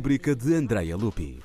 [0.00, 1.40] rubrica de Andrea Lupi.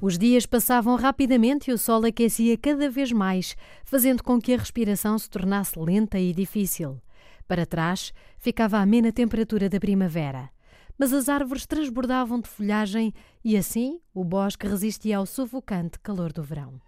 [0.00, 4.56] Os dias passavam rapidamente e o sol aquecia cada vez mais, fazendo com que a
[4.56, 6.98] respiração se tornasse lenta e difícil.
[7.46, 10.48] Para trás ficava a amena temperatura da primavera.
[10.98, 16.42] Mas as árvores transbordavam de folhagem e assim o bosque resistia ao sufocante calor do
[16.42, 16.80] verão.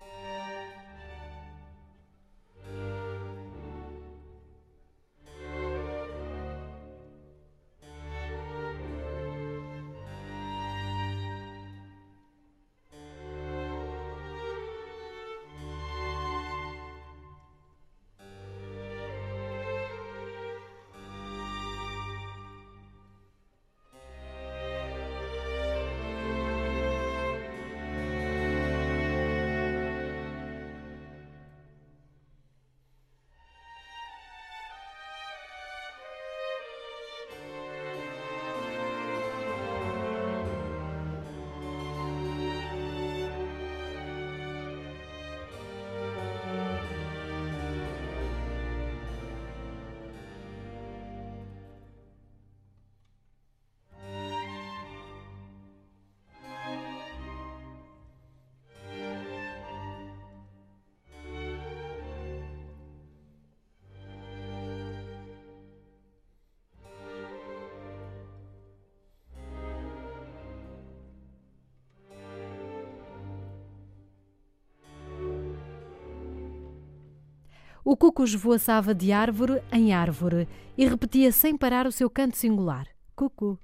[77.90, 80.46] O cuco esvoaçava de árvore em árvore
[80.78, 82.86] e repetia sem parar o seu canto singular:
[83.17, 83.58] cucu.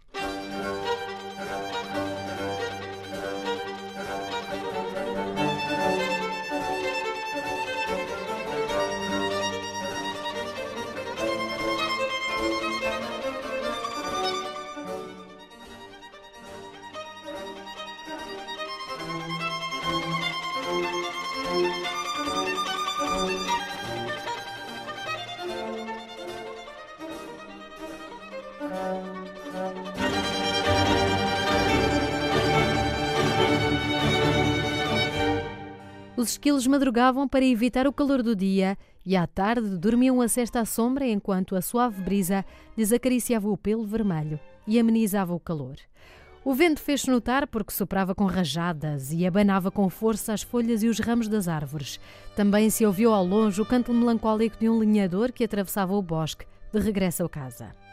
[36.27, 40.59] Os esquilos madrugavam para evitar o calor do dia e à tarde dormiam a cesta
[40.59, 42.45] à sombra enquanto a suave brisa
[42.77, 45.77] lhes acariciava o pelo vermelho e amenizava o calor.
[46.45, 50.89] O vento fez-se notar porque soprava com rajadas e abanava com força as folhas e
[50.89, 52.01] os ramos das árvores.
[52.35, 56.45] Também se ouviu ao longe o canto melancólico de um linhador que atravessava o bosque
[56.73, 57.86] de regresso a casa.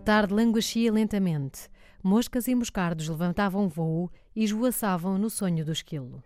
[0.00, 1.68] Tarde languescia lentamente.
[2.02, 6.22] Moscas e moscardos levantavam voo e esvoaçavam no sonho do esquilo.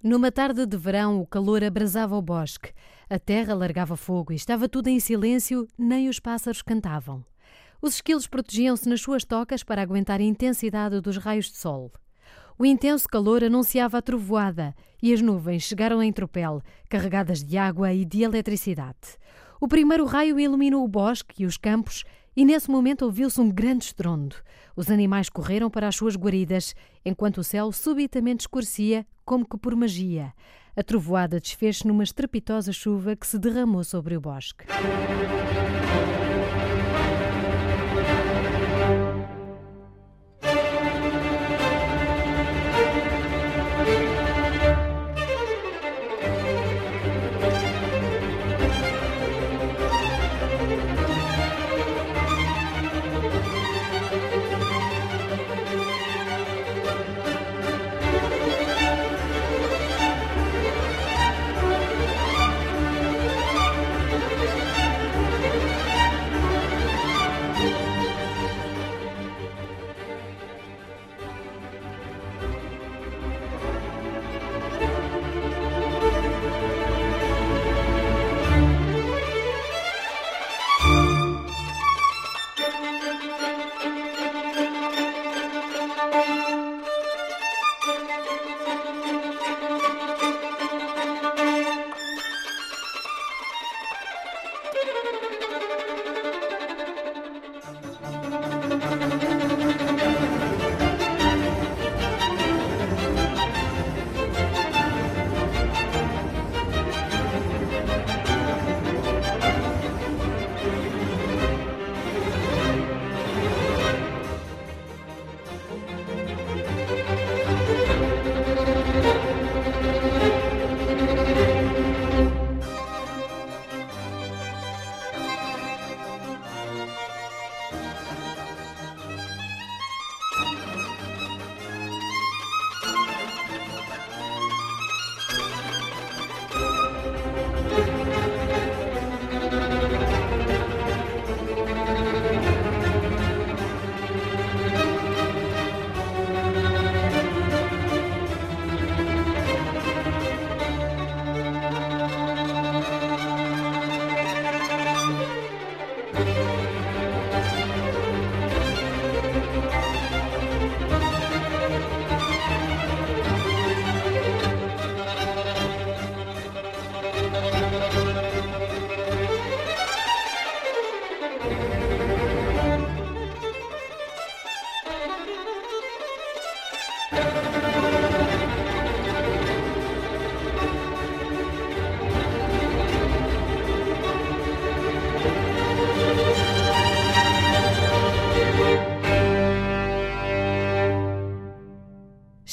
[0.00, 2.70] Numa tarde de verão, o calor abrasava o bosque.
[3.10, 7.24] A terra largava fogo e estava tudo em silêncio, nem os pássaros cantavam.
[7.82, 11.92] Os esquilos protegiam-se nas suas tocas para aguentar a intensidade dos raios de sol.
[12.56, 17.92] O intenso calor anunciava a trovoada e as nuvens chegaram em tropel, carregadas de água
[17.92, 19.18] e de eletricidade.
[19.60, 22.04] O primeiro raio iluminou o bosque e os campos
[22.38, 24.36] e nesse momento ouviu-se um grande estrondo.
[24.76, 26.72] Os animais correram para as suas guaridas,
[27.04, 30.32] enquanto o céu subitamente escurecia, como que por magia.
[30.76, 34.66] A trovoada desfez-se numa estrepitosa chuva que se derramou sobre o bosque.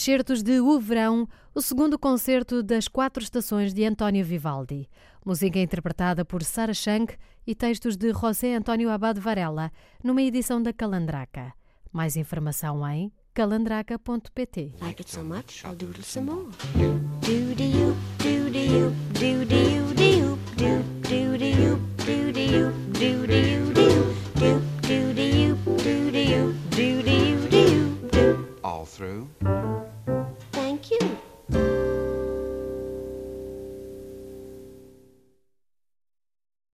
[0.05, 4.87] Excertos de O Verão, o segundo concerto das quatro estações de António Vivaldi.
[5.25, 9.71] Música interpretada por Sara Shank e textos de José António Abad Varela,
[10.03, 11.53] numa edição da Calandraca.
[11.91, 14.75] Mais informação em calandraca.pt.
[14.79, 16.51] Like it so much, I'll doodle some more.